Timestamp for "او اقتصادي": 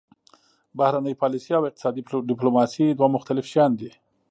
1.57-2.01